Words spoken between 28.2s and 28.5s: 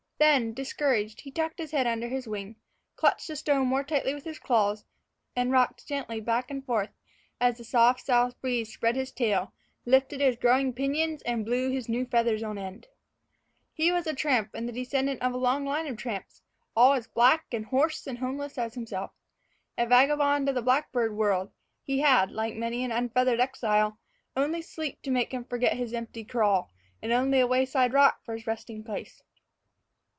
for his